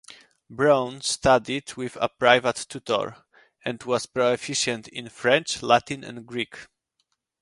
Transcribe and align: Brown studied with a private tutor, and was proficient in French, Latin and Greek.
Brown 0.49 1.01
studied 1.01 1.75
with 1.75 1.95
a 2.01 2.09
private 2.09 2.55
tutor, 2.67 3.17
and 3.63 3.83
was 3.83 4.07
proficient 4.07 4.87
in 4.87 5.09
French, 5.09 5.61
Latin 5.61 6.03
and 6.03 6.25
Greek. 6.25 6.57